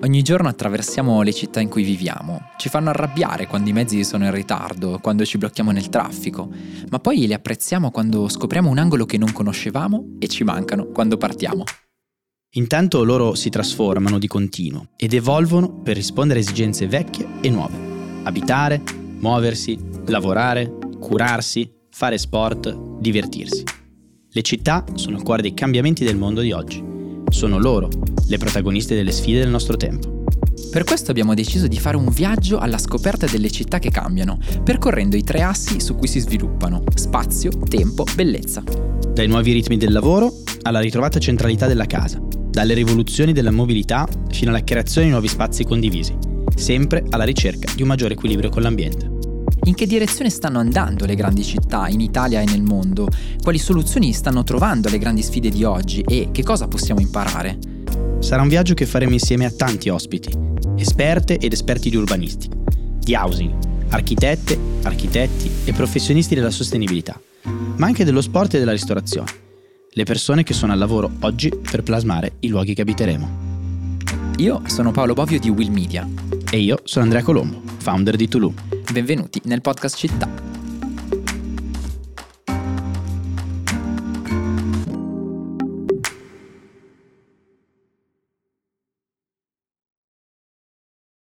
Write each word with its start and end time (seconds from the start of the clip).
Ogni 0.00 0.22
giorno 0.22 0.48
attraversiamo 0.48 1.22
le 1.22 1.32
città 1.32 1.58
in 1.60 1.68
cui 1.68 1.82
viviamo. 1.82 2.50
Ci 2.56 2.68
fanno 2.68 2.90
arrabbiare 2.90 3.48
quando 3.48 3.68
i 3.68 3.72
mezzi 3.72 4.04
sono 4.04 4.26
in 4.26 4.30
ritardo, 4.32 5.00
quando 5.02 5.24
ci 5.24 5.38
blocchiamo 5.38 5.72
nel 5.72 5.88
traffico, 5.88 6.48
ma 6.88 7.00
poi 7.00 7.26
le 7.26 7.34
apprezziamo 7.34 7.90
quando 7.90 8.28
scopriamo 8.28 8.70
un 8.70 8.78
angolo 8.78 9.06
che 9.06 9.18
non 9.18 9.32
conoscevamo 9.32 10.16
e 10.20 10.28
ci 10.28 10.44
mancano 10.44 10.86
quando 10.86 11.16
partiamo. 11.16 11.64
Intanto 12.52 13.02
loro 13.02 13.34
si 13.34 13.50
trasformano 13.50 14.18
di 14.18 14.28
continuo 14.28 14.90
ed 14.96 15.14
evolvono 15.14 15.80
per 15.80 15.96
rispondere 15.96 16.38
a 16.38 16.42
esigenze 16.42 16.86
vecchie 16.86 17.26
e 17.40 17.50
nuove. 17.50 17.76
Abitare, 18.22 18.80
muoversi, 19.18 19.76
lavorare, 20.06 20.78
curarsi, 21.00 21.68
fare 21.90 22.18
sport, 22.18 23.00
divertirsi. 23.00 23.64
Le 24.30 24.42
città 24.42 24.84
sono 24.94 25.16
il 25.16 25.24
cuore 25.24 25.42
dei 25.42 25.54
cambiamenti 25.54 26.04
del 26.04 26.16
mondo 26.16 26.40
di 26.40 26.52
oggi. 26.52 26.82
Sono 27.30 27.58
loro 27.58 27.88
le 28.28 28.38
protagoniste 28.38 28.94
delle 28.94 29.12
sfide 29.12 29.40
del 29.40 29.48
nostro 29.48 29.76
tempo. 29.76 30.22
Per 30.70 30.84
questo 30.84 31.10
abbiamo 31.10 31.32
deciso 31.34 31.66
di 31.66 31.78
fare 31.78 31.96
un 31.96 32.10
viaggio 32.10 32.58
alla 32.58 32.76
scoperta 32.76 33.26
delle 33.26 33.50
città 33.50 33.78
che 33.78 33.90
cambiano, 33.90 34.38
percorrendo 34.62 35.16
i 35.16 35.24
tre 35.24 35.42
assi 35.42 35.80
su 35.80 35.96
cui 35.96 36.08
si 36.08 36.20
sviluppano, 36.20 36.84
spazio, 36.94 37.50
tempo, 37.68 38.04
bellezza. 38.14 38.62
Dai 39.12 39.26
nuovi 39.26 39.52
ritmi 39.52 39.78
del 39.78 39.92
lavoro 39.92 40.32
alla 40.62 40.80
ritrovata 40.80 41.18
centralità 41.18 41.66
della 41.66 41.86
casa, 41.86 42.20
dalle 42.50 42.74
rivoluzioni 42.74 43.32
della 43.32 43.50
mobilità 43.50 44.06
fino 44.30 44.50
alla 44.50 44.62
creazione 44.62 45.06
di 45.06 45.12
nuovi 45.12 45.28
spazi 45.28 45.64
condivisi, 45.64 46.14
sempre 46.54 47.02
alla 47.08 47.24
ricerca 47.24 47.72
di 47.74 47.82
un 47.82 47.88
maggiore 47.88 48.12
equilibrio 48.12 48.50
con 48.50 48.62
l'ambiente. 48.62 49.16
In 49.64 49.74
che 49.74 49.86
direzione 49.86 50.30
stanno 50.30 50.58
andando 50.58 51.06
le 51.06 51.14
grandi 51.14 51.42
città 51.42 51.88
in 51.88 52.00
Italia 52.00 52.40
e 52.40 52.44
nel 52.44 52.62
mondo? 52.62 53.08
Quali 53.42 53.58
soluzioni 53.58 54.12
stanno 54.12 54.42
trovando 54.42 54.88
alle 54.88 54.98
grandi 54.98 55.22
sfide 55.22 55.48
di 55.48 55.64
oggi 55.64 56.02
e 56.02 56.28
che 56.30 56.42
cosa 56.42 56.68
possiamo 56.68 57.00
imparare? 57.00 57.77
Sarà 58.20 58.42
un 58.42 58.48
viaggio 58.48 58.74
che 58.74 58.84
faremo 58.84 59.12
insieme 59.12 59.46
a 59.46 59.50
tanti 59.50 59.88
ospiti, 59.88 60.30
esperte 60.76 61.38
ed 61.38 61.52
esperti 61.52 61.88
di 61.88 61.96
urbanistica, 61.96 62.56
di 62.98 63.14
housing, 63.14 63.54
architette, 63.90 64.58
architetti 64.82 65.50
e 65.64 65.72
professionisti 65.72 66.34
della 66.34 66.50
sostenibilità, 66.50 67.18
ma 67.76 67.86
anche 67.86 68.04
dello 68.04 68.20
sport 68.20 68.54
e 68.54 68.58
della 68.58 68.72
ristorazione. 68.72 69.30
Le 69.90 70.04
persone 70.04 70.42
che 70.42 70.52
sono 70.52 70.72
al 70.72 70.78
lavoro 70.78 71.10
oggi 71.20 71.48
per 71.48 71.82
plasmare 71.82 72.32
i 72.40 72.48
luoghi 72.48 72.74
che 72.74 72.82
abiteremo. 72.82 73.46
Io 74.38 74.62
sono 74.66 74.90
Paolo 74.90 75.14
Bovio 75.14 75.40
di 75.40 75.48
Will 75.48 75.70
Media. 75.70 76.06
E 76.50 76.58
io 76.58 76.80
sono 76.84 77.04
Andrea 77.04 77.22
Colombo, 77.22 77.62
founder 77.78 78.16
di 78.16 78.28
Toulouse. 78.28 78.62
Benvenuti 78.92 79.40
nel 79.44 79.60
podcast 79.60 79.96
Città. 79.96 80.47